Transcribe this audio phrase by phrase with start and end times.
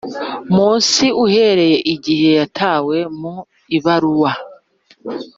[0.55, 3.35] munsi uhereye igihe yahawe mu
[3.77, 4.31] ibaruwa